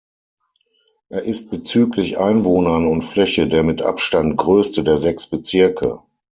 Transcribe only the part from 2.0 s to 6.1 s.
Einwohnern und Fläche der mit Abstand grösste der sechs Bezirke.